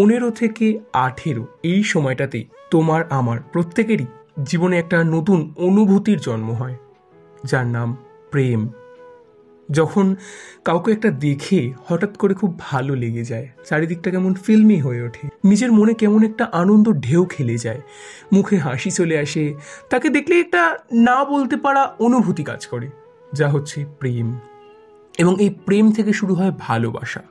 পনেরো 0.00 0.30
থেকে 0.30 0.80
আঠেরো 0.92 1.46
এই 1.62 1.82
সময়টাতে 1.82 2.44
তোমার 2.70 3.04
আমার 3.10 3.38
প্রত্যেকেরই 3.52 4.06
জীবনে 4.42 4.78
একটা 4.78 5.04
নতুন 5.04 5.54
অনুভূতির 5.56 6.18
জন্ম 6.18 6.52
হয়, 6.52 6.74
যার 7.44 7.66
নাম 7.66 7.96
প্রেম। 8.30 8.68
যখন 9.70 10.16
কাউকে 10.64 10.92
একটা 10.92 11.10
দেখে 11.10 11.72
হঠাৎ 11.86 12.16
করে 12.16 12.34
খুব 12.34 12.58
ভালো 12.58 12.94
লেগে 12.94 13.24
যায়, 13.24 13.48
চারিদিকটা 13.64 14.10
কেমন 14.10 14.34
ফিল্মি 14.34 14.80
হয়ে 14.80 15.02
ওঠে, 15.02 15.28
নিজের 15.44 15.72
মনে 15.72 15.94
কেমন 15.94 16.24
একটা 16.24 16.44
আনন্দ 16.52 16.88
ঢেউ 16.90 17.24
খেলে 17.24 17.58
যায়, 17.58 17.80
মুখে 18.32 18.56
হাসি 18.56 18.90
চলে 18.90 19.18
আসে, 19.18 19.54
তাকে 19.90 20.08
দেখলে 20.08 20.40
একটা 20.40 20.78
না 20.92 21.24
বলতে 21.24 21.56
পারা 21.56 21.96
অনুভূতি 21.98 22.44
কাজ 22.44 22.66
করে, 22.66 22.90
যা 23.32 23.48
হচ্ছে 23.48 23.84
প্রেম। 23.98 24.38
এবং 25.18 25.36
এই 25.40 25.50
প্রেম 25.50 25.92
থেকে 25.92 26.12
শুরু 26.12 26.34
হয় 26.34 26.52
ভালোবাসা। 26.58 27.22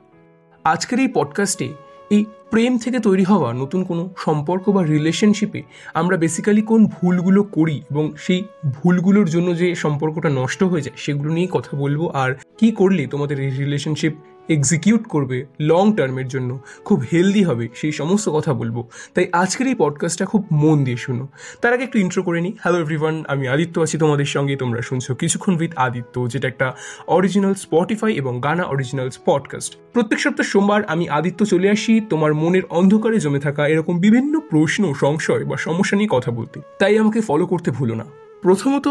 আজকের 0.64 1.00
এই 1.00 1.08
পডকাস্টে 1.14 1.72
এই 2.10 2.24
প্রেম 2.50 2.72
থেকে 2.78 2.98
তৈরি 3.00 3.24
হওয়া 3.24 3.48
নতুন 3.52 3.80
কোনো 3.84 4.02
সম্পর্ক 4.16 4.64
বা 4.70 4.82
রিলেশনশিপে 4.84 5.62
আমরা 5.94 6.16
বেসিক্যালি 6.16 6.62
কোন 6.62 6.80
ভুলগুলো 6.86 7.42
করি 7.42 7.76
এবং 7.90 8.04
সেই 8.16 8.40
ভুলগুলোর 8.72 9.28
জন্য 9.30 9.48
যে 9.56 9.68
সম্পর্কটা 9.74 10.30
নষ্ট 10.30 10.60
হয়ে 10.62 10.80
যায় 10.80 10.96
সেগুলো 10.96 11.30
নিয়েই 11.32 11.50
কথা 11.52 11.72
বলব। 11.76 12.00
আর 12.14 12.30
কি 12.58 12.68
করলে 12.72 13.02
তোমাদের 13.06 13.36
এই 13.40 13.50
রিলেশনশিপ 13.50 14.12
এক্সিকিউট 14.48 15.08
করবে 15.08 15.46
লং 15.60 15.92
টার্মের 15.96 16.28
জন্য, 16.28 16.60
খুব 16.84 17.02
হেলদি 17.12 17.42
হবে, 17.42 17.68
সেই 17.74 17.92
সমস্ত 17.92 18.28
কথা 18.28 18.54
বলব। 18.54 18.84
তাই 19.14 19.26
আজকের 19.32 19.66
এই 19.66 19.74
পডকাস্টটা 19.74 20.26
খুব 20.26 20.46
মন 20.52 20.84
দিয়ে 20.84 20.96
শুনো। 20.96 21.28
তার 21.60 21.72
আগে 21.72 21.82
একটু 21.82 21.98
ইন্ট্রো 21.98 22.22
করে 22.22 22.40
নিই। 22.40 22.52
হ্যালো 22.60 22.80
এভরিওয়ান 22.80 23.24
আমি 23.28 23.48
আদিত্য 23.48 23.80
আছি 23.80 23.98
তোমাদের 23.98 24.24
সঙ্গে। 24.24 24.56
তোমরা 24.56 24.82
শুনছো 24.82 25.14
কিছুক্ষণ 25.14 25.56
উইথ 25.56 25.72
আদিত্য, 25.76 26.28
যেটা 26.28 26.48
একটা 26.48 26.72
অরিজিনাল 27.06 27.54
স্পটিফাই 27.54 28.12
এবং 28.12 28.40
গানা 28.40 28.62
অরিজিনালস 28.62 29.18
পডকাস্ট 29.24 29.76
প্রত্যেক 29.92 30.20
সপ্তাহ 30.20 30.46
সোমবার 30.46 30.84
আমি 30.84 31.08
আদিত্য 31.08 31.46
চলে 31.46 31.70
আসি। 31.70 32.00
তোমার 32.10 32.34
মনের 32.34 32.62
অন্ধকারে 32.70 33.18
জমে 33.18 33.40
থাকা 33.40 33.68
এরকম 33.68 34.00
বিভিন্ন 34.00 34.40
প্রশ্ন, 34.40 34.94
সংশয় 34.94 35.44
বা 35.44 35.56
সমস্যা 35.56 35.96
নিয়ে 35.96 36.08
কথা 36.12 36.30
বলতে। 36.30 36.60
তাই 36.78 36.98
আমাকে 36.98 37.20
ফলো 37.20 37.46
করতে 37.46 37.70
ভুলো 37.70 37.94
না। 37.94 38.04
প্রথমত 38.42 38.88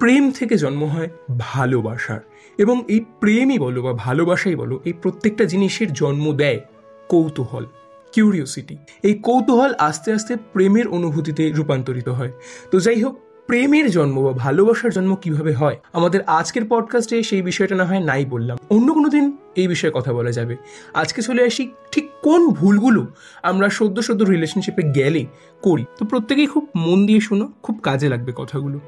প্রেম 0.00 0.30
থেকে 0.30 0.56
জন্ম 0.56 0.84
হয় 0.84 1.08
ভালোবাসার। 1.38 2.20
এবং 2.58 2.82
এই 2.88 3.04
প্রেমই 3.20 3.58
বলো 3.58 3.82
বা 3.82 3.92
ভালোবাসাই 3.92 4.54
বলো, 4.54 4.80
এই 4.84 4.92
প্রত্যেকটা 4.92 5.44
জিনিসের 5.44 5.92
জন্ম 5.92 6.32
দেয় 6.32 6.60
কৌতূহল 7.08 7.66
কিউরিওসিটি 8.12 8.76
এই 9.02 9.14
কৌতূহল 9.14 9.74
আস্তে 9.78 10.12
আস্তে 10.12 10.36
প্রেমের 10.52 10.88
অনুভূতিতে 10.88 11.52
রূপান্তরিত 11.52 12.08
হয়। 12.08 12.32
তো 12.70 12.80
যাই 12.80 13.02
হোক, 13.02 13.18
প্রেমের 13.46 13.90
জন্ম 13.90 14.22
বা 14.22 14.32
ভালোবাসার 14.32 14.92
জন্ম 14.92 15.14
কীভাবে 15.14 15.54
হয়? 15.54 15.76
আমাদের 15.92 16.22
আজকের 16.22 16.62
পডকাস্টে 16.68 17.22
সেই 17.22 17.42
বিষয়টা 17.42 17.74
না 17.74 17.84
হয় 17.84 18.00
নাই 18.00 18.24
বললাম। 18.24 18.58
অন্য 18.70 18.94
কোনো 18.94 19.08
দিন 19.08 19.36
এই 19.56 19.68
বিষয়ে 19.68 19.92
কথা 19.94 20.12
বলা 20.12 20.32
যাবে। 20.32 20.56
আজকে 20.94 21.22
চলে 21.22 21.44
আসি 21.44 21.70
ঠিক 21.92 22.10
কোন 22.22 22.50
ভুলগুলো 22.50 23.06
আমরা 23.42 23.68
সদ্য 23.68 24.02
সদ্য 24.02 24.24
রিলেশনশিপে 24.24 24.82
গেলে 24.82 25.26
করি? 25.62 25.84
তো 25.98 26.04
প্রত্যেকেই 26.04 26.46
খুব 26.46 26.68
মন 26.76 27.06
দিয়ে 27.06 27.20
শুনো, 27.20 27.52
খুব 27.62 27.80
কাজে 27.82 28.08
লাগবে 28.08 28.32
কথাগুলো। 28.36 28.80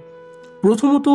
প্রথমত 0.63 1.07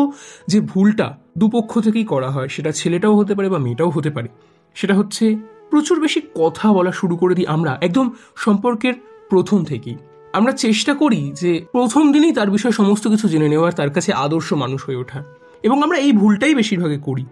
যে 0.48 0.59
ভুলটা 0.62 1.17
দুপক্ষ 1.38 1.80
থেকেই 1.80 2.03
করা 2.03 2.30
হয়, 2.30 2.48
সেটা 2.48 2.72
ছেলেটাও 2.72 3.16
হতে 3.16 3.36
পারে 3.36 3.50
বা 3.50 3.59
মেয়েটাও 3.59 3.89
হতে 3.89 4.09
পারে, 4.09 4.28
সেটা 4.76 4.94
হচ্ছে 4.95 5.36
প্রচুর 5.70 6.00
বেশি 6.00 6.22
কথা 6.36 6.73
বলা 6.73 6.92
শুরু 6.92 7.16
করে 7.16 7.36
দিই 7.36 7.48
আমরা 7.48 7.78
একদম 7.81 8.09
সম্পর্কের 8.36 8.94
প্রথম 9.30 9.64
থেকেই। 9.64 9.95
আমরা 10.34 10.52
চেষ্টা 10.52 10.94
করি 10.94 11.31
যে 11.42 11.66
প্রথম 11.72 12.12
দিনই 12.12 12.34
তার 12.34 12.52
বিষয়ে 12.52 12.72
সমস্ত 12.72 13.08
কিছু 13.08 13.30
জেনে 13.30 13.50
নেওয়ার, 13.50 13.72
তার 13.72 13.89
কাছে 13.89 14.14
আদর্শ 14.14 14.54
মানুষ 14.54 14.86
হয়ে 14.86 14.95
ওঠা। 14.95 15.23
এবং 15.64 15.84
আমরা 15.84 15.98
এই 15.98 16.12
ভুলটাই 16.12 16.54
বেশিরভাগে 16.56 16.98
করি। 16.98 17.26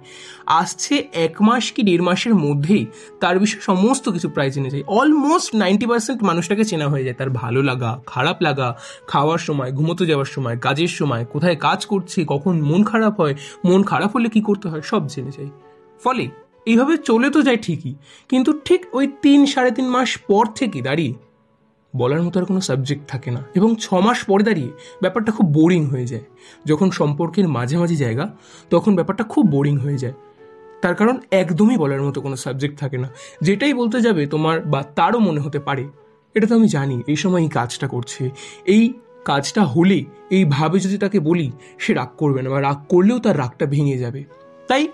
আসছে 0.46 0.94
এক 1.26 1.36
মাস 1.42 1.72
কি 1.72 1.82
দেড় 1.84 2.04
মাসের 2.04 2.36
মধ্যেই 2.36 2.86
তার 3.20 3.40
বিষয়ে 3.40 3.62
সমস্ত 3.62 4.10
কিছু 4.10 4.28
প্রায় 4.30 4.52
জেনে 4.52 4.70
যায়। 4.70 4.84
অলমোস্ট 4.88 5.56
নাইনটি 5.56 5.86
পার্সেন্ট 5.86 6.20
মানুষটাকে 6.24 6.64
চেনা 6.64 6.88
হয়ে 6.90 7.04
যায়। 7.04 7.16
তার 7.16 7.30
ভালো 7.30 7.60
লাগা, 7.64 7.92
খারাপ 8.06 8.38
লাগা, 8.42 8.68
খাওয়ার 9.08 9.38
সময়, 9.38 9.72
ঘুমোতে 9.72 10.06
যাওয়ার 10.06 10.26
সময়, 10.26 10.58
কাজের 10.58 10.88
সময়, 10.88 11.26
কোথায় 11.26 11.56
কাজ 11.56 11.86
করছে, 11.86 12.26
কখন 12.28 12.62
মন 12.62 12.84
খারাপ 12.84 13.14
হয়, 13.22 13.36
মন 13.66 13.84
খারাপ 13.84 14.12
হলে 14.16 14.30
কি 14.30 14.42
করতে 14.42 14.68
হয়, 14.70 14.82
সব 14.82 15.02
জেনে 15.08 15.32
যায়। 15.32 15.52
ফলে 16.04 16.26
এইভাবে 16.66 16.98
চলে 16.98 17.30
তো 17.30 17.42
যায় 17.42 17.58
ঠিকই, 17.58 17.94
কিন্তু 18.30 18.52
ঠিক 18.66 18.82
ওই 18.94 19.06
তিন 19.22 19.46
সাড়ে 19.46 19.72
তিন 19.72 19.88
মাস 19.90 20.18
পর 20.18 20.46
থেকে 20.56 20.82
দাঁড়িয়ে 20.82 21.14
বলার 21.98 22.24
মতো 22.24 22.40
আর 22.40 22.46
কোনো 22.46 22.62
সাবজেক্ট 22.62 23.08
থাকে 23.08 23.32
না। 23.32 23.44
এবং 23.56 23.76
ছ 23.80 23.94
মাস 23.94 24.24
পরে 24.24 24.44
দাঁড়িয়ে 24.44 24.72
ব্যাপারটা 25.02 25.32
খুব 25.32 25.46
বোরিং 25.46 25.86
হয়ে 25.86 26.06
যায়। 26.06 26.22
যখন 26.66 26.92
সম্পর্কের 26.92 27.48
মাঝামাঝি 27.48 27.96
জায়গা, 27.96 28.34
তখন 28.70 28.96
ব্যাপারটা 28.96 29.24
খুব 29.24 29.46
বোরিং 29.48 29.78
হয়ে 29.78 29.98
যায়। 29.98 30.14
তার 30.82 30.96
কারণ 30.96 31.18
একদমই 31.32 31.78
বলার 31.78 32.02
মতো 32.02 32.22
কোনো 32.22 32.36
সাবজেক্ট 32.36 32.80
থাকে 32.80 32.98
না। 32.98 33.10
যেটাই 33.42 33.74
বলতে 33.74 34.02
যাবে 34.02 34.28
তোমার 34.28 34.62
বা 34.62 34.84
তারও 34.96 35.20
মনে 35.20 35.42
হতে 35.42 35.60
পারে। 35.60 35.88
এটা 36.34 36.48
তো 36.48 36.56
আমি 36.56 36.68
জানি, 36.68 37.02
এই 37.08 37.16
সময় 37.16 37.42
এই 37.42 37.50
কাজটা 37.50 37.88
করছে। 37.88 38.30
এই 38.66 38.94
কাজটা 39.26 39.64
হলে 39.64 40.04
এইভাবে 40.30 40.80
যদি 40.80 40.98
তাকে 40.98 41.20
বলি, 41.20 41.52
সে 41.80 41.94
রাগ 41.94 42.08
করবে 42.18 42.42
না 42.42 42.50
বা 42.50 42.62
রাগ 42.62 42.78
করলেও 42.90 43.20
তার 43.20 43.38
রাগটা 43.38 43.66
ভেঙে 43.66 43.98
যাবে। 43.98 44.24
তাই 44.68 44.88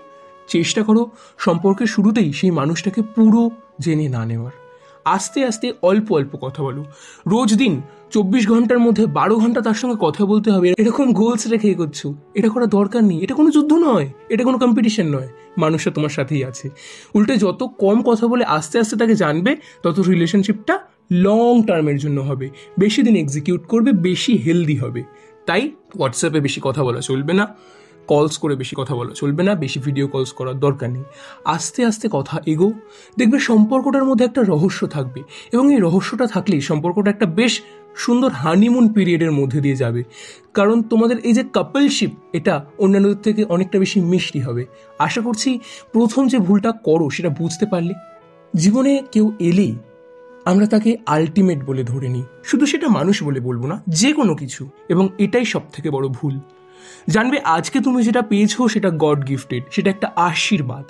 চেষ্টা 0.48 0.82
করো, 0.82 1.10
সম্পর্কের 1.38 1.86
শুরুতেই 1.86 2.32
সেই 2.32 2.50
মানুষটাকে 2.50 3.02
পুরো 3.02 3.50
জেনে 3.80 4.08
না 4.08 4.24
নেওয়ার। 4.24 4.61
আস্তে 5.04 5.44
আস্তে 5.44 5.72
অল্প 5.82 6.12
অল্প 6.12 6.36
কথা 6.36 6.62
বলো। 6.62 6.84
রোজ 7.26 7.54
দিন 7.54 7.82
চব্বিশ 8.10 8.48
ঘণ্টার 8.48 8.78
মধ্যে 8.78 9.06
বারো 9.06 9.36
ঘণ্টা 9.36 9.60
তার 9.60 9.74
সঙ্গে 9.74 9.96
কথা 10.00 10.26
বলতে 10.26 10.50
হবে। 10.50 10.74
এরকম 10.78 11.12
গোলস 11.12 11.46
রেখে 11.46 11.74
করছ 11.74 12.06
এটা 12.34 12.48
করা 12.48 12.66
দরকার 12.66 13.04
নেই। 13.04 13.20
এটা 13.20 13.34
কোনো 13.34 13.50
যুদ্ধ 13.50 13.72
নয়। 13.72 14.08
এটা 14.28 14.44
কোনো 14.44 14.58
কম্পিটিশন 14.58 15.06
নয়। 15.06 15.28
মানুষটা 15.58 15.90
তোমার 15.90 16.10
সাথেই 16.10 16.44
আছে। 16.44 16.70
উল্টে 17.14 17.36
যত 17.36 17.62
কম 17.78 18.02
কথা 18.02 18.26
বলে 18.26 18.44
আস্তে 18.44 18.78
আস্তে 18.78 18.96
তাকে 18.96 19.14
জানবে, 19.14 19.56
তত 19.82 20.00
রিলেশনশিপটা 20.00 20.80
লং 21.12 21.62
টার্মের 21.66 21.98
জন্য 21.98 22.20
হবে। 22.20 22.50
বেশি 22.78 23.02
দিন 23.02 23.16
এক্সিকিউট 23.16 23.66
করবে, 23.66 23.92
বেশি 23.92 24.36
হেলদি 24.36 24.76
হবে। 24.76 25.02
তাই 25.46 25.70
হোয়াটসঅ্যাপে 25.98 26.40
বেশি 26.40 26.60
কথা 26.64 26.84
বলা 26.84 27.00
চলবে 27.00 27.32
না। 27.32 27.54
কলস 28.06 28.38
করে 28.38 28.56
বেশি 28.56 28.74
কথা 28.78 28.94
বলা। 28.94 29.14
চলবে 29.14 29.42
না, 29.42 29.54
বেশি 29.54 29.80
ভিডিও 29.80 30.08
কলস 30.08 30.32
করার 30.32 30.60
দরকার 30.60 30.90
নেই। 30.90 31.02
আস্তে 31.44 31.84
আস্তে 31.84 32.08
কথা 32.12 32.42
এগো। 32.46 32.72
দেখবে 33.18 33.38
সম্পর্কটার 33.38 34.04
মধ্যে 34.04 34.24
একটা 34.24 34.42
রহস্য 34.42 34.86
থাকবে 34.86 35.22
এবং 35.52 35.72
এই 35.72 35.80
রহস্যটা 35.80 36.26
থাকলেই 36.26 36.60
সম্পর্কটা 36.60 37.10
একটা 37.10 37.26
বেশ 37.26 37.62
সুন্দর 37.96 38.32
হানিমুন 38.32 38.92
পিরিয়ডের 38.92 39.32
মধ্যে 39.32 39.60
দিয়ে 39.60 39.76
যাবে। 39.76 40.04
কারণ 40.54 40.82
তোমাদের 40.82 41.18
এই 41.18 41.32
যে 41.32 41.44
কাপলশিপ 41.52 42.10
এটা 42.32 42.64
অন্যান্যদের 42.78 43.22
থেকে 43.22 43.44
অনেকটা 43.44 43.78
বেশি 43.78 44.00
মিষ্টি 44.00 44.40
হবে। 44.40 44.66
আশা 44.98 45.20
করছি 45.20 45.58
প্রথম 45.92 46.28
যে 46.28 46.38
ভুলটা 46.38 46.72
করো, 46.72 47.10
সেটা 47.10 47.28
বুঝতে 47.28 47.66
পারলে। 47.66 47.94
জীবনে 48.56 49.02
কেউ 49.12 49.32
এলেই 49.38 49.76
আমরা 50.44 50.66
তাকে 50.66 50.96
আলটিমেট 51.06 51.64
বলে 51.64 51.84
ধরে 51.84 52.08
নিই। 52.08 52.22
শুধু 52.44 52.66
সেটা 52.66 52.88
মানুষ 52.88 53.22
বলে 53.22 53.40
বলব 53.40 53.66
না 53.66 53.82
যে 53.88 54.12
কোনো 54.12 54.34
কিছু। 54.34 54.68
এবং 54.88 55.08
এটাই 55.18 55.44
সব 55.44 55.60
থেকে 55.72 55.90
বড় 55.90 56.08
ভুল। 56.08 56.40
জানবে 57.14 57.36
আজকে 57.56 57.78
তুমি 57.80 58.00
যেটা 58.02 58.22
পেয়েছ 58.22 58.54
সেটা 58.74 58.90
গড 59.04 59.20
গিফটেড 59.28 59.62
সেটা 59.70 59.88
একটা 59.90 60.08
আশীর্বাদ। 60.28 60.86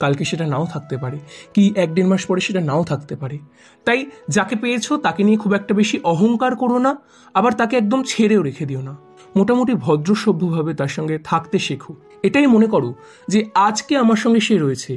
কালকে 0.00 0.24
সেটা 0.24 0.46
নাও 0.46 0.66
থাকতে 0.66 0.96
পারে, 0.96 1.18
কি 1.54 1.62
এক 1.76 1.90
দেড় 1.94 2.08
মাস 2.08 2.22
পরে 2.26 2.40
সেটা 2.40 2.60
নাও 2.60 2.82
থাকতে 2.84 3.14
পারে। 3.16 3.38
তাই 3.84 4.00
যাকে 4.28 4.54
পেয়েছ 4.56 4.86
তাকে 4.92 5.20
নিয়ে 5.24 5.38
খুব 5.38 5.52
একটা 5.54 5.72
বেশি 5.74 5.96
অহংকার 6.04 6.52
করো 6.56 6.78
না, 6.78 6.92
আবার 7.34 7.52
তাকে 7.52 7.74
একদম 7.76 8.00
ছেড়েও 8.06 8.42
রেখে 8.42 8.64
দিও 8.66 8.82
না। 8.88 8.94
মোটামুটি 9.36 9.72
ভদ্র 9.74 10.10
সভ্যভাবে 10.14 10.72
তার 10.74 10.88
সঙ্গে 10.88 11.16
থাকতে 11.24 11.56
শেখো। 11.58 11.92
এটাই 12.22 12.46
মনে 12.46 12.66
করো 12.66 12.90
যে 13.28 13.40
আজকে 13.54 13.92
আমার 13.96 14.16
সঙ্গে 14.16 14.40
সে 14.40 14.54
রয়েছে, 14.58 14.92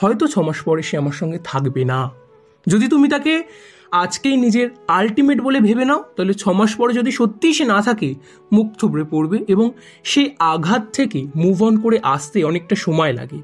হয়তো 0.00 0.24
ছমাস 0.26 0.58
পরে 0.62 0.82
সে 0.82 0.94
আমার 0.98 1.12
সঙ্গে 1.12 1.38
থাকবে 1.44 1.82
না। 1.84 2.00
যদি 2.66 2.86
তুমি 2.88 3.06
তাকে 3.08 3.32
আজকেই 3.92 4.36
নিজের 4.36 4.68
আলটিমেট 4.88 5.40
বলে 5.40 5.60
ভেবে 5.60 5.84
নাও, 5.84 6.04
তাহলে 6.16 6.34
ছ 6.34 6.48
মাস 6.48 6.74
পরে 6.76 6.92
যদি 6.92 7.10
সত্যিই 7.10 7.52
সে 7.52 7.64
না 7.64 7.82
থাকে, 7.82 8.14
মুখ 8.52 8.66
থুবড়ে 8.78 9.04
পড়বে 9.04 9.38
এবং 9.48 9.70
সেই 10.04 10.30
আঘাত 10.38 10.82
থেকে 10.92 11.26
মুভ 11.36 11.62
অন 11.62 11.80
করে 11.80 11.98
আসতে 12.02 12.44
অনেকটা 12.44 12.74
সময় 12.74 13.12
লাগে। 13.12 13.38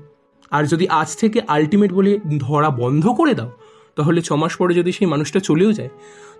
আর 0.52 0.66
যদি 0.66 0.88
আজ 0.88 1.16
থেকে 1.16 1.40
আলটিমেট 1.48 1.92
বলে 1.92 2.20
ধরা 2.38 2.70
বন্ধ 2.70 3.08
করে 3.08 3.34
দাও, 3.34 3.50
তাহলে 3.96 4.22
ছ 4.22 4.32
মাস 4.32 4.56
পরে 4.56 4.74
যদি 4.74 4.92
সেই 4.92 5.06
মানুষটা 5.06 5.40
চলেও 5.40 5.72
যায়, 5.72 5.88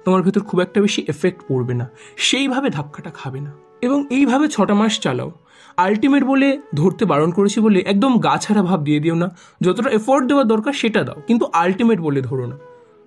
তোমার 0.05 0.23
ভেতর 0.23 0.41
খুব 0.41 0.61
একটা 0.61 0.81
বেশি 0.81 1.05
এফেক্ট 1.09 1.41
পড়বে 1.49 1.75
না, 1.75 1.87
সেইভাবে 2.17 2.71
ধাক্কাটা 2.71 3.11
খাবে 3.11 3.41
না। 3.41 3.53
এবং 3.83 4.07
এইভাবে 4.11 4.49
ছটা 4.49 4.75
মাস 4.75 5.01
চালাও। 5.01 5.31
আলটিমেট 5.77 6.25
বলে 6.25 6.59
ধরতে 6.75 7.05
বারণ 7.05 7.31
করেছি 7.31 7.61
বলে 7.61 7.79
একদম 7.87 8.19
গাছাড়া 8.19 8.63
ভাব 8.63 8.85
দিয়ে 8.85 9.01
দিও 9.01 9.15
না, 9.15 9.37
যতটা 9.61 9.91
এফোর্ট 9.91 10.27
দেওয়ার 10.27 10.47
দরকার 10.47 10.73
সেটা 10.73 11.03
দাও, 11.05 11.21
কিন্তু 11.27 11.45
আলটিমেট 11.53 12.01
বলে 12.01 12.21
ধরো 12.21 12.47
না। 12.47 12.57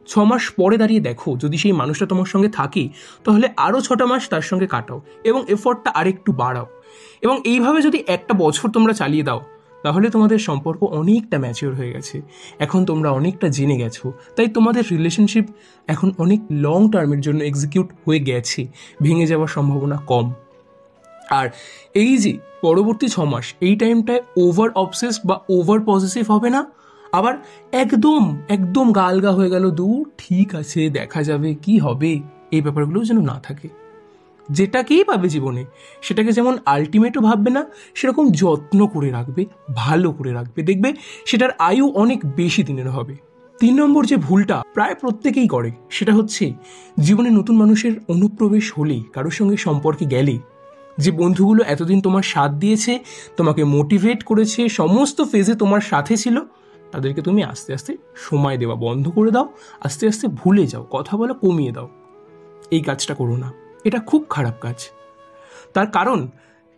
ছ 0.07 0.17
মাস 0.17 0.49
পরে 0.49 0.77
দাঁড়িয়ে 0.77 0.99
দেখো, 0.99 1.37
যদি 1.37 1.57
সেই 1.57 1.71
মানুষটা 1.71 2.05
তোমার 2.05 2.25
সঙ্গে 2.25 2.49
থাকে, 2.49 2.89
তাহলে 3.23 3.49
আরও 3.57 3.81
ছটা 3.81 4.05
মাস 4.05 4.29
তার 4.29 4.41
সঙ্গে 4.41 4.67
কাটাও 4.67 5.01
এবং 5.23 5.43
এফোর্টটা 5.47 5.91
আরেকটু 5.91 6.31
বাড়াও। 6.31 6.65
এবং 7.21 7.41
এইভাবে 7.43 7.81
যদি 7.81 8.03
একটা 8.07 8.33
বছর 8.33 8.69
তোমরা 8.69 8.93
চালিয়ে 8.93 9.23
দাও, 9.23 9.41
তাহলে 9.83 10.09
তোমাদের 10.09 10.39
সম্পর্ক 10.39 10.83
অনেকটা 10.83 11.39
ম্যাচিওর 11.39 11.75
হয়ে 11.75 11.91
গেছে। 11.91 12.21
এখন 12.59 12.85
তোমরা 12.85 13.11
অনেকটা 13.11 13.47
জেনে 13.47 13.77
গেছো। 13.77 14.13
তাই 14.35 14.47
তোমাদের 14.47 14.83
রিলেশনশিপ 14.91 15.45
এখন 15.87 16.11
অনেক 16.17 16.41
লং 16.51 16.91
টার্মের 16.91 17.21
জন্য 17.21 17.43
এক্সিকিউট 17.43 17.89
হয়ে 18.07 18.19
গেছে। 18.19 18.67
ভেঙে 19.01 19.27
যাওয়ার 19.27 19.47
সম্ভাবনা 19.47 19.95
কম। 19.95 20.33
আর 21.29 21.49
এই 21.93 22.17
যে, 22.17 22.37
পরবর্তী 22.61 23.07
ছ 23.07 23.19
মাস 23.19 23.53
এই 23.61 23.75
টাইমটায় 23.75 24.21
ওভার 24.37 24.69
অবসেস 24.71 25.19
বা 25.25 25.39
ওভার 25.49 25.79
পজিটিভ 25.85 26.31
হবে 26.31 26.49
না? 26.49 26.76
আবার 27.11 27.33
একদম 27.71 28.37
একদম 28.49 28.91
গালগা 28.91 29.31
হয়ে 29.31 29.49
গেল, 29.49 29.71
দূর, 29.71 30.11
ঠিক 30.17 30.55
আছে, 30.55 30.89
দেখা 30.89 31.23
যাবে 31.23 31.55
কি 31.55 31.77
হবে। 31.77 32.19
এই 32.51 32.61
ব্যাপারগুলো 32.61 33.03
যেন 33.03 33.21
না 33.21 33.39
থাকে। 33.43 33.69
যেটাকেই 34.51 35.03
পাবে 35.03 35.29
জীবনে, 35.29 35.65
সেটাকে 36.01 36.31
যেমন 36.31 36.57
আলটিমেটও 36.65 37.21
ভাববে 37.21 37.51
না, 37.51 37.65
সেরকম 37.95 38.29
যত্ন 38.29 38.87
করে 38.87 39.11
রাখবে, 39.11 39.45
ভালো 39.75 40.11
করে 40.11 40.33
রাখবে। 40.33 40.61
দেখবে, 40.61 40.93
সেটার 41.25 41.49
আয়ু 41.59 41.91
অনেক 41.91 42.25
বেশি 42.35 42.63
দিনের 42.63 42.89
হবে। 42.89 43.15
তিন 43.59 43.81
নম্বর 43.81 44.05
যে 44.05 44.15
ভুলটা 44.15 44.63
প্রায় 44.73 44.95
প্রত্যেকেই 44.95 45.47
করে, 45.47 45.71
সেটা 45.89 46.13
হচ্ছে 46.13 46.53
জীবনে 46.99 47.29
নতুন 47.29 47.57
মানুষের 47.57 47.91
অনুপ্রবেশ 48.07 48.73
হলেই, 48.77 49.03
কারোর 49.13 49.31
সঙ্গে 49.31 49.57
সম্পর্কে 49.57 50.05
গেলে। 50.05 50.37
যে 50.97 51.11
বন্ধুগুলো 51.11 51.63
এতদিন 51.63 52.01
তোমার 52.01 52.23
সাথ 52.23 52.51
দিয়েছে, 52.51 52.99
তোমাকে 53.37 53.63
মোটিভেট 53.63 54.23
করেছে, 54.23 54.69
সমস্ত 54.69 55.21
ফেজে 55.21 55.53
তোমার 55.53 55.81
সাথে 55.81 56.17
ছিল 56.17 56.39
তাদেরকে 56.91 57.21
তুমি 57.21 57.43
আস্তে 57.43 57.73
আস্তে 57.73 57.97
সময় 58.15 58.57
দেওয়া 58.57 58.75
বন্ধ 58.75 59.09
করে 59.09 59.31
দাও, 59.31 59.47
আস্তে 59.79 60.07
আস্তে 60.07 60.27
ভুলে 60.27 60.67
যাও, 60.67 60.83
কথা 60.89 61.17
বলা 61.17 61.33
কমিয়ে 61.33 61.71
দাও। 61.71 61.89
এই 62.71 62.81
কাজটা 62.81 63.13
করো 63.13 63.35
না, 63.37 63.53
এটা 63.83 63.99
খুব 63.99 64.25
খারাপ 64.29 64.55
কাজ। 64.61 64.77
তার 65.73 65.87
কারণ, 65.87 66.27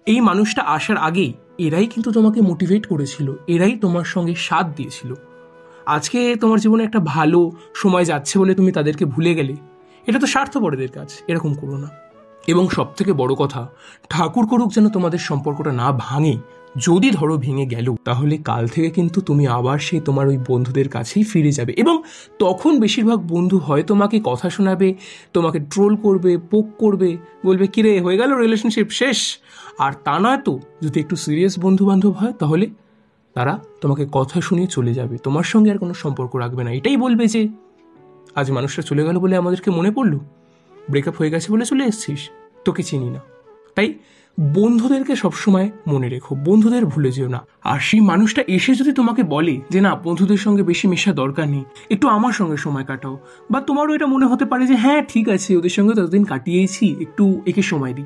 এই 0.07 0.19
মানুষটা 0.19 0.61
আসার 0.61 0.97
আগেই 0.97 1.33
এরাই 1.57 1.87
কিন্তু 1.87 2.11
তোমাকে 2.11 2.41
মোটিভেট 2.41 2.87
করেছিল, 2.87 3.33
এরাই 3.47 3.75
তোমার 3.75 4.03
সঙ্গে 4.03 4.35
সাথ 4.35 4.65
দিয়েছিল। 4.75 5.13
আজকে 5.85 6.35
তোমার 6.35 6.59
জীবনে 6.59 6.83
একটা 6.83 6.99
ভালো 6.99 7.51
সময় 7.73 8.05
যাচ্ছে 8.05 8.39
বলে 8.39 8.53
তুমি 8.53 8.71
তাদেরকে 8.71 9.05
ভুলে 9.05 9.33
গেলে, 9.35 9.55
এটা 10.07 10.19
তো 10.19 10.27
স্বার্থপরদের 10.27 10.91
কাজ, 10.91 11.09
এরকম 11.27 11.53
করো 11.53 11.77
না। 11.77 11.89
এবং 12.47 12.69
সব 12.69 12.87
থেকে 12.97 13.13
বড় 13.13 13.33
কথা, 13.35 13.67
ঠাকুর 14.09 14.47
করুক 14.47 14.69
যেন 14.73 14.89
তোমাদের 14.89 15.19
সম্পর্কটা 15.19 15.71
না 15.71 15.91
ভাঙে 15.91 16.37
যদি 16.77 17.11
ধরো 17.11 17.37
ভেঙে 17.37 17.65
গেল, 17.65 17.95
তাহলে 18.03 18.37
কাল 18.37 18.67
থেকে 18.67 18.89
কিন্তু 18.89 19.21
তুমি 19.21 19.47
আবার 19.47 19.79
সেই 19.79 19.99
তোমার 19.99 20.27
ওই 20.27 20.37
বন্ধুদের 20.47 20.89
কাছেই 20.89 21.23
ফিরে 21.23 21.51
যাবে 21.51 21.73
এবং 21.73 22.03
তখন 22.39 22.79
বেশিরভাগ 22.79 23.27
বন্ধু 23.27 23.57
হয় 23.57 23.83
তোমাকে 23.83 24.21
কথা 24.23 24.49
শোনাবে, 24.49 24.93
তোমাকে 25.33 25.59
ট্রোল 25.59 25.95
করবে 25.95 26.37
পোক 26.37 26.65
করবে, 26.77 27.17
বলবে, 27.45 27.67
কিরে, 27.67 28.01
হয়ে 28.01 28.17
গেল 28.17 28.37
রিলেশনশিপ 28.37 28.89
শেষ? 28.89 29.37
আর 29.77 29.91
তা 30.03 30.19
নয় 30.19 30.37
তো, 30.37 30.59
যদি 30.81 30.99
একটু 30.99 31.15
সিরিয়াস 31.15 31.59
বন্ধু 31.59 31.85
বান্ধব 31.85 32.11
হয়, 32.11 32.33
তাহলে 32.33 32.69
তারা 33.33 33.59
তোমাকে 33.81 34.07
কথা 34.11 34.41
শুনিয়ে 34.41 34.67
চলে 34.67 34.93
যাবে। 34.93 35.17
তোমার 35.17 35.43
সঙ্গে 35.43 35.71
আর 35.71 35.77
কোনো 35.77 35.93
সম্পর্ক 35.93 36.35
রাখবে 36.35 36.63
না। 36.63 36.71
এটাই 36.71 36.97
বলবে 36.97 37.27
যে, 37.27 37.47
আজ 38.35 38.51
মানুষটা 38.51 38.81
চলে 38.81 39.03
গেল 39.03 39.19
বলে 39.19 39.35
আমাদেরকে 39.35 39.71
মনে 39.71 39.91
পড়ল? 39.91 40.19
ব্রেকআপ 40.89 41.15
হয়ে 41.17 41.29
গেছে 41.29 41.53
বলে 41.53 41.65
চলে 41.65 41.85
এসছিস? 41.85 42.29
তোকে 42.65 42.83
চিনি 42.83 43.09
না। 43.09 43.19
তাই 43.75 43.93
বন্ধুদেরকে 44.39 45.15
সবসময় 45.15 45.71
মনে 45.87 46.09
রেখো, 46.09 46.35
বন্ধুদের 46.35 46.85
ভুলে 46.85 47.11
যেও 47.11 47.27
না। 47.27 47.45
আর 47.63 47.79
সেই 47.79 47.99
মানুষটা 47.99 48.43
এসে 48.47 48.73
যদি 48.73 48.91
তোমাকে 48.91 49.23
বলে 49.23 49.61
যে, 49.69 49.81
না, 49.81 49.95
বন্ধুদের 49.95 50.37
সঙ্গে 50.37 50.63
বেশি 50.63 50.87
মেশা 50.87 51.13
দরকার 51.13 51.47
নেই, 51.47 51.63
একটু 51.89 52.07
আমার 52.07 52.31
সঙ্গে 52.31 52.57
সময় 52.57 52.83
কাটাও। 52.83 53.19
বা 53.51 53.61
তোমারও 53.61 53.93
এটা 53.93 54.05
মনে 54.05 54.25
হতে 54.25 54.45
পারে 54.45 54.67
যে 54.67 54.75
হ্যাঁ 54.75 55.03
ঠিক 55.07 55.29
আছে, 55.29 55.57
ওদের 55.57 55.69
সঙ্গে 55.69 55.93
ততদিন 55.93 56.23
কাটিয়েছি, 56.23 56.95
একটু 56.99 57.41
একে 57.45 57.61
সময় 57.61 57.93
দিই। 57.93 58.05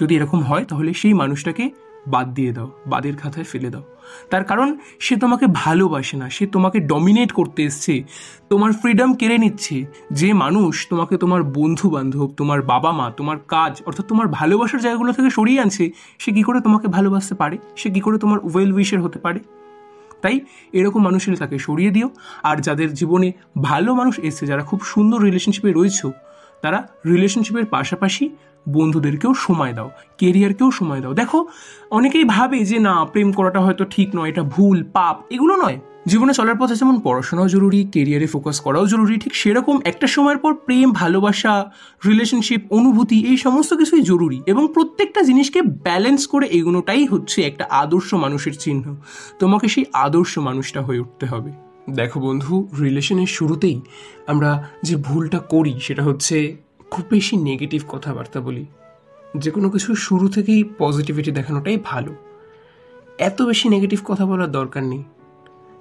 যদি 0.00 0.16
এরকম 0.16 0.42
হয়, 0.42 0.64
তাহলে 0.64 0.94
সেই 0.94 1.12
মানুষটাকে 1.12 1.70
বাদ 2.06 2.34
দিয়ে 2.34 2.52
দাও, 2.52 2.70
বাদের 2.86 3.16
খাতায় 3.16 3.44
ফেলে 3.44 3.70
দাও। 3.70 3.82
তার 4.30 4.44
কারণ 4.44 4.76
সে 5.00 5.16
তোমাকে 5.16 5.46
ভালোবাসে 5.54 6.16
না, 6.16 6.30
সে 6.30 6.46
তোমাকে 6.46 6.80
ডমিনেট 6.80 7.32
করতে 7.32 7.62
এসছে। 7.62 8.02
তোমার 8.48 8.72
ফ্রিডম 8.72 9.14
কেড়ে 9.14 9.38
নিচ্ছে। 9.38 9.84
যে 10.10 10.32
মানুষ 10.32 10.86
তোমাকে 10.90 11.16
তোমার 11.16 11.42
বন্ধু 11.42 11.90
বান্ধব 11.90 12.32
তোমার 12.36 12.62
বাবা 12.62 12.92
মা 12.92 13.12
তোমার 13.16 13.36
কাজ, 13.48 13.82
অর্থাৎ 13.86 14.06
তোমার 14.06 14.28
ভালোবাসার 14.28 14.80
জায়গাগুলো 14.80 15.12
থেকে 15.12 15.30
সরিয়ে 15.30 15.60
আনছে, 15.60 15.90
সে 16.18 16.32
কী 16.32 16.42
করে 16.42 16.60
তোমাকে 16.60 16.88
ভালোবাসতে 16.88 17.34
পারে? 17.34 17.58
সে 17.76 17.90
কী 17.90 18.00
করে 18.00 18.18
তোমার 18.18 18.38
ওয়েল 18.38 18.72
উইশের 18.72 19.00
হতে 19.02 19.18
পারে? 19.18 19.40
তাই 20.22 20.40
এরকম 20.72 21.02
মানুষের 21.02 21.36
তাকে 21.36 21.58
সরিয়ে 21.58 21.90
দিও। 21.90 22.10
আর 22.42 22.56
যাদের 22.56 22.94
জীবনে 22.94 23.32
ভালো 23.62 23.94
মানুষ 23.94 24.18
এসছে, 24.18 24.46
যারা 24.46 24.62
খুব 24.62 24.80
সুন্দর 24.82 25.22
রিলেশনশিপে 25.22 25.72
রয়েছে, 25.72 26.10
তারা 26.62 26.88
রিলেশনশিপের 27.06 27.66
পাশাপাশি 27.66 28.30
বন্ধুদেরকেও 28.68 29.34
সময় 29.34 29.72
দাও 29.72 29.90
কেরিয়ারকেও 30.18 30.70
সময় 30.70 31.00
দাও। 31.00 31.12
দেখো, 31.12 31.46
অনেকেই 31.90 32.24
ভাবে 32.24 32.58
যে 32.58 32.78
না, 32.78 33.04
প্রেম 33.04 33.32
করাটা 33.32 33.60
হয়তো 33.60 33.84
ঠিক 33.84 34.16
নয়, 34.16 34.28
এটা 34.28 34.42
ভুল, 34.42 34.84
পাপ, 34.92 35.22
এগুলো 35.30 35.56
নয়। 35.56 35.78
জীবনে 36.06 36.32
চলার 36.32 36.56
পথে 36.56 36.74
যেমন 36.74 37.00
পড়াশোনাও 37.00 37.48
জরুরি 37.48 37.84
কেরিয়ারে 37.92 38.26
ফোকাস 38.26 38.60
করাও 38.60 38.86
জরুরি, 38.86 39.18
ঠিক 39.18 39.34
সেরকম 39.34 39.80
একটা 39.84 40.06
সময়ের 40.06 40.38
পর 40.38 40.54
প্রেম, 40.54 40.92
ভালোবাসা 40.92 41.70
রিলেশনশিপ 42.06 42.72
অনুভূতি, 42.72 43.26
এই 43.26 43.36
সমস্ত 43.36 43.74
কিছুই 43.74 44.02
জরুরি 44.02 44.42
এবং 44.46 44.68
প্রত্যেকটা 44.74 45.22
জিনিসকে 45.22 45.62
ব্যালেন্স 45.62 46.26
করে 46.26 46.46
এগোনোটাই 46.46 47.06
হচ্ছে 47.06 47.42
একটা 47.42 47.66
আদর্শ 47.70 48.14
মানুষের 48.14 48.52
চিহ্ন। 48.58 48.96
তোমাকে 49.38 49.68
সেই 49.68 49.84
আদর্শ 49.92 50.38
মানুষটা 50.38 50.80
হয়ে 50.80 50.98
উঠতে 50.98 51.26
হবে। 51.26 51.52
দেখো 51.90 52.20
বন্ধু 52.20 52.68
রিলেশনের 52.80 53.26
শুরুতেই 53.26 53.80
আমরা 54.26 54.68
যে 54.82 54.96
ভুলটা 54.96 55.38
করি, 55.38 55.74
সেটা 55.82 56.02
হচ্ছে 56.02 56.56
খুব 56.90 57.04
বেশি 57.10 57.36
নেগেটিভ 57.36 57.82
কথাবার্তা 57.88 58.40
বলি। 58.40 58.66
যে 59.36 59.50
কোনো 59.50 59.70
কিছু 59.70 59.94
শুরু 59.94 60.28
থেকেই 60.28 60.64
পজিটিভিটি 60.78 61.30
দেখানোটাই 61.30 61.78
ভালো। 61.84 62.14
এত 63.18 63.42
বেশি 63.42 63.68
নেগেটিভ 63.68 64.00
কথা 64.04 64.26
বলার 64.26 64.52
দরকার 64.52 64.82
নেই। 64.82 65.04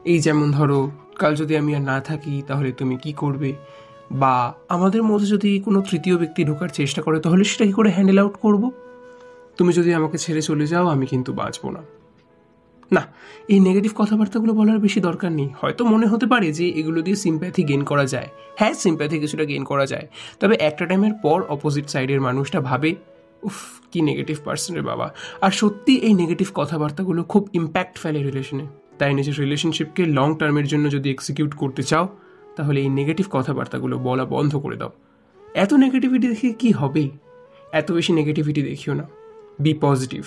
এই 0.05 0.19
যেমন 0.19 0.51
ধরো, 0.51 0.91
কাল 1.15 1.35
যদি 1.35 1.57
আমি 1.57 1.75
আর 1.75 1.81
না 1.81 1.99
থাকি, 1.99 2.41
তাহলে 2.47 2.71
তুমি 2.71 2.97
কি 2.97 3.13
করবে? 3.13 3.53
বা 4.11 4.53
আমাদের 4.69 5.03
মধ্যে 5.03 5.27
যদি 5.27 5.59
কোনো 5.59 5.81
তৃতীয় 5.81 6.17
ব্যক্তি 6.17 6.43
ঢোকার 6.43 6.69
চেষ্টা 6.69 7.01
করে, 7.01 7.19
তাহলে 7.19 7.43
সেটা 7.43 7.65
কী 7.65 7.71
করে 7.71 7.91
হ্যান্ডেল 7.91 8.19
আউট 8.19 8.37
করব? 8.41 8.71
তুমি 9.57 9.73
যদি 9.73 9.93
আমাকে 9.93 10.17
ছেড়ে 10.17 10.41
চলে 10.41 10.67
যাও, 10.67 10.87
আমি 10.87 11.05
কিন্তু 11.05 11.33
বাঁচবো 11.33 11.71
না। 11.71 11.79
না, 12.91 13.07
এই 13.47 13.59
নেগেটিভ 13.59 13.91
কথাবার্তাগুলো 13.95 14.53
বলার 14.53 14.79
বেশি 14.79 14.99
দরকার 14.99 15.31
নেই। 15.31 15.49
হয়তো 15.61 15.85
মনে 15.85 16.07
হতে 16.07 16.25
পারে 16.25 16.53
যে 16.53 16.69
এগুলো 16.69 17.01
দিয়ে 17.01 17.15
সিম্প্যাথি 17.15 17.63
গেন 17.63 17.83
করা 17.83 18.05
যায়। 18.05 18.27
হ্যাঁ 18.55 18.73
সিম্প্যাথি 18.73 19.19
কিছুটা 19.19 19.45
গেন 19.45 19.63
করা 19.63 19.85
যায়। 19.85 20.07
তবে 20.39 20.55
একটা 20.59 20.85
টাইমের 20.85 21.13
পর 21.13 21.43
অপোজিট 21.43 21.89
সাইডের 21.89 22.21
মানুষটা 22.21 22.61
ভাবে, 22.61 22.95
উফ, 23.43 23.53
কি 23.91 24.01
নেগেটিভ 24.01 24.37
পার্সনের 24.45 24.81
বাবা। 24.81 25.13
আর 25.41 25.51
সত্যি 25.51 25.97
এই 25.97 26.13
নেগেটিভ 26.13 26.47
কথাবার্তাগুলো 26.53 27.23
খুব 27.23 27.49
ইম্প্যাক্ট 27.53 27.99
ফেলে 27.99 28.23
রিলেশনে 28.23 28.65
তাই 28.99 29.13
নিজের 29.13 29.39
রিলেশনশিপকে 29.39 30.05
লং 30.05 30.35
টার্মের 30.39 30.67
জন্য 30.67 30.91
যদি 30.91 31.09
এক্সিকিউট 31.09 31.53
করতে 31.53 31.83
চাও, 31.83 32.07
তাহলে 32.55 32.81
এই 32.81 32.89
নেগেটিভ 32.89 33.25
কথাবার্তাগুলো 33.31 33.97
বলা 33.97 34.25
বন্ধ 34.25 34.55
করে 34.55 34.77
দাও। 34.77 34.91
এত 35.53 35.73
নেগেটিভিটি 35.73 36.27
দেখে 36.27 36.53
কি 36.53 36.71
হবে? 36.71 37.09
এত 37.71 37.91
বেশি 37.91 38.13
নেগেটিভিটি 38.13 38.61
দেখিও 38.61 38.93
না। 38.93 39.03
বি 39.61 39.73
পজিটিভ 39.81 40.25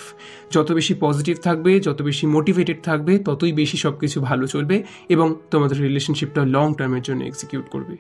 যত 0.51 0.73
বেশি 0.73 0.95
পজিটিভ 1.01 1.37
থাকবে, 1.39 1.81
যত 1.81 2.03
বেশি 2.03 2.27
মোটিভেটেড 2.27 2.83
থাকবে, 2.83 3.19
ততই 3.19 3.53
বেশি 3.53 3.77
সব 3.77 3.99
কিছু 3.99 4.21
ভালো 4.21 4.47
চলবে 4.47 4.83
এবং 5.09 5.35
তোমাদের 5.51 5.83
রিলেশনশিপটা 5.83 6.45
লং 6.45 6.75
টার্মের 6.75 7.03
জন্য 7.03 7.25
এক্সিকিউট 7.25 7.69
করবে। 7.69 7.97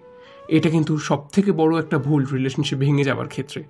এটা 0.48 0.70
কিন্তু 0.70 0.98
সব 0.98 1.28
থেকে 1.28 1.52
বড় 1.52 1.78
একটা 1.78 1.98
ভুল 1.98 2.26
রিলেশনশিপ 2.32 2.78
ভেঙে 2.78 3.04
যাওয়ার 3.04 3.28
ক্ষেত্রে। 3.28 3.64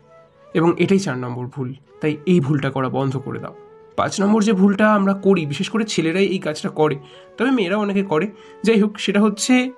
এবং 0.54 0.74
এটাই 0.78 0.98
চার 0.98 1.18
নম্বর 1.18 1.46
ভুল। 1.46 1.74
তাই 2.00 2.16
এই 2.26 2.40
ভুলটা 2.40 2.70
করা 2.70 2.88
বন্ধ 2.88 3.16
করে 3.16 3.38
দাও। 3.38 3.54
পাঁচ 3.96 4.20
নম্বর 4.20 4.42
যে 4.42 4.52
ভুলটা 4.52 4.94
আমরা 4.94 5.14
করি, 5.14 5.46
বিশেষ 5.46 5.68
করে 5.68 5.84
ছেলেরাই 5.84 6.26
এই 6.26 6.38
কাজটা 6.38 6.68
করে, 6.68 6.98
তবে 7.38 7.50
মেয়েরা 7.50 7.76
অনেকে 7.76 8.02
করে। 8.02 8.30
যাই 8.62 8.80
হোক, 8.80 8.98
সেটা 8.98 9.20
হচ্ছে 9.20 9.72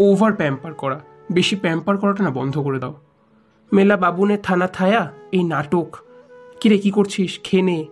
ওভার 0.00 0.32
প্যাম্পার 0.32 0.74
করা। 0.74 1.00
বেশি 1.32 1.56
প্যাম্পার 1.56 1.96
করাটা 1.96 2.24
না 2.24 2.30
বন্ধ 2.30 2.58
করে 2.58 2.78
দাও। 2.78 2.94
মেলা 3.72 3.96
বাবুনে 3.96 4.36
থানা 4.36 4.66
থায়া, 4.66 5.12
এই 5.32 5.44
নাটক 5.44 5.96
কিরে, 6.64 6.78
কি 6.78 6.90
করছিস? 6.90 7.40
খেয়ে 7.44 7.62
নে। 7.62 7.86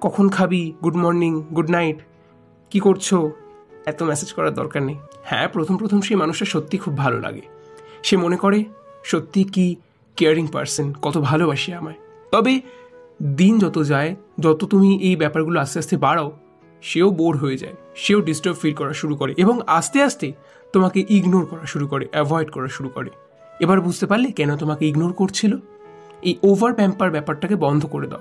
কখন 0.00 0.28
খাবি? 0.28 0.72
গুড 0.84 0.96
মর্নিং 0.96 1.42
গুড 1.42 1.70
নাইট 1.70 1.96
কি 2.70 2.80
করছ? 2.80 3.14
এত 3.86 4.02
মেসেজ 4.02 4.32
করার 4.32 4.54
দরকার 4.54 4.82
নেই। 4.82 4.94
হ্যাঁ 5.24 5.48
প্রথম 5.48 5.76
প্রথম 5.76 6.00
সেই 6.00 6.16
মানুষটা 6.16 6.44
সত্যি 6.44 6.78
খুব 6.78 6.96
ভালো 6.96 7.20
লাগে। 7.20 7.40
সে 8.02 8.16
মনে 8.16 8.36
করে, 8.36 8.64
সত্যি 9.04 9.44
কি 9.44 9.76
কেয়ারিং 10.16 10.46
পার্সন 10.46 10.92
কত 10.92 11.18
ভালোবাসে 11.18 11.74
আমায়। 11.74 11.94
তবে 12.30 12.60
দিন 13.22 13.58
যত 13.58 13.84
যায়, 13.84 14.16
যত 14.40 14.64
তুমি 14.64 14.98
এই 15.02 15.16
ব্যাপারগুলো 15.16 15.60
আস্তে 15.60 15.78
আস্তে 15.78 15.96
বাড়াও, 15.96 16.32
সেও 16.82 17.10
বোর 17.10 17.36
হয়ে 17.36 17.56
যায়। 17.56 17.74
সেও 17.96 18.20
ডিস্টার্ব 18.20 18.56
ফিল 18.56 18.74
করা 18.74 18.92
শুরু 18.92 19.16
করে 19.16 19.34
এবং 19.36 19.60
আস্তে 19.66 20.02
আস্তে 20.02 20.32
তোমাকে 20.72 21.04
ইগনোর 21.08 21.46
করা 21.46 21.66
শুরু 21.66 21.86
করে 21.86 22.06
অ্যাভয়েড 22.10 22.50
করা 22.50 22.68
শুরু 22.68 22.88
করে। 22.88 23.10
এবার 23.60 23.80
বুঝতে 23.80 24.06
পারলে 24.06 24.32
কেন 24.32 24.56
তোমাকে 24.56 24.86
ইগনোর 24.86 25.12
করছিল? 25.12 25.56
এই 26.22 26.36
ওভার 26.42 26.74
প্যাম্পার 26.74 27.10
ব্যাপারটাকে 27.10 27.56
বন্ধ 27.56 27.86
করে 27.86 28.06
দাও। 28.06 28.20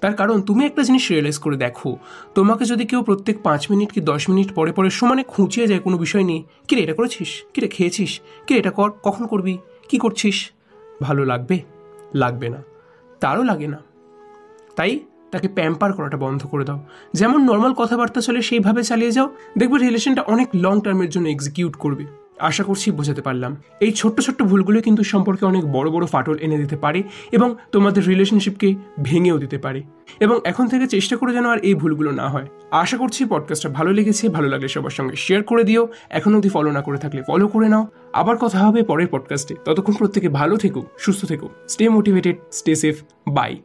তার 0.00 0.14
কারণ 0.14 0.42
তুমি 0.42 0.64
একটা 0.64 0.82
জিনিস 0.82 1.10
রিয়েলাইজ 1.10 1.38
করে 1.38 1.56
দেখো, 1.56 1.96
তোমাকে 2.34 2.64
যদি 2.64 2.86
কেউ 2.86 3.02
প্রত্যেক 3.02 3.42
পাঁচ 3.42 3.70
মিনিট 3.70 3.92
কি 3.92 4.00
দশ 4.00 4.30
মিনিট 4.30 4.54
পরে 4.54 4.72
পরে 4.72 4.90
সমানে 4.90 5.22
খুঁচিয়ে 5.22 5.66
যায় 5.66 5.80
কোনো 5.80 5.98
বিষয় 5.98 6.22
নিয়ে 6.22 6.42
কিরে 6.68 6.82
এটা 6.82 6.94
করেছিস? 6.94 7.42
কিরে 7.54 7.68
খেয়েছিস? 7.68 8.20
কিরে 8.46 8.60
এটা 8.60 8.70
কর, 8.70 8.90
কখন 9.02 9.26
করবি? 9.26 9.58
কি 9.88 9.98
করছিস? 9.98 10.50
ভালো 11.02 11.24
লাগবে? 11.24 11.60
লাগবে 12.14 12.48
না। 12.48 12.62
তারও 13.20 13.42
লাগে 13.42 13.66
না। 13.66 13.78
তাই 14.76 15.00
তাকে 15.30 15.48
প্যাম্পার 15.48 15.92
করাটা 15.92 16.16
বন্ধ 16.16 16.46
করে 16.46 16.64
দাও। 16.64 16.80
যেমন 17.12 17.44
নর্মাল 17.44 17.72
কথাবার্তা 17.72 18.20
চলে 18.20 18.42
সেইভাবে 18.42 18.82
চালিয়ে 18.82 19.10
যাও। 19.10 19.30
দেখবে 19.58 19.78
রিলেশনটা 19.78 20.22
অনেক 20.22 20.48
লং 20.54 20.80
টার্মের 20.80 21.10
জন্য 21.10 21.28
এক্সিকিউট 21.28 21.76
করবে। 21.76 22.06
আশা 22.40 22.64
করছি 22.64 22.90
বোঝাতে 22.90 23.22
পারলাম। 23.22 23.56
এই 23.80 23.92
ছোট্ট 23.92 24.20
ছোট্ট 24.20 24.42
ভুলগুলো 24.42 24.80
কিন্তু 24.80 25.02
সম্পর্কে 25.02 25.46
অনেক 25.46 25.64
বড় 25.72 25.90
বড় 25.90 26.06
ফাটল 26.06 26.36
এনে 26.36 26.58
দিতে 26.58 26.76
পারে 26.76 27.02
এবং 27.32 27.54
তোমাদের 27.72 28.06
রিলেশনশিপকে 28.06 28.74
ভেঙেও 29.02 29.38
দিতে 29.38 29.58
পারে। 29.58 29.82
এবং 30.20 30.40
এখন 30.44 30.68
থেকে 30.68 30.86
চেষ্টা 30.86 31.16
করে 31.16 31.32
যেন 31.32 31.46
আর 31.46 31.58
এই 31.58 31.74
ভুলগুলো 31.74 32.10
না 32.10 32.28
হয়। 32.28 32.46
আশা 32.70 32.96
করছি 32.96 33.24
পডকাস্টটা 33.24 33.68
ভালো 33.68 33.92
লেগেছে, 33.92 34.28
ভালো 34.28 34.48
লাগলে 34.48 34.68
সবার 34.68 34.90
সঙ্গে 34.90 35.16
শেয়ার 35.16 35.42
করে 35.42 35.64
দিও। 35.64 35.88
এখন 36.10 36.34
অবধি 36.34 36.48
ফলো 36.48 36.72
না 36.72 36.82
করে 36.82 36.98
থাকলে 36.98 37.22
ফলো 37.26 37.48
করে 37.48 37.68
নাও। 37.68 37.86
আবার 38.12 38.36
কথা 38.36 38.58
হবে 38.58 38.82
পরের 38.82 39.06
পডকাস্টে 39.10 39.54
ততক্ষণ 39.64 39.92
প্রত্যেকে 39.92 40.28
ভালো 40.28 40.56
থেকো, 40.56 40.86
সুস্থ 40.98 41.24
থেকো। 41.24 41.48
Stay 41.68 41.88
motivated 41.88 42.36
stay 42.52 42.74
safe 42.74 43.00
bye 43.28 43.56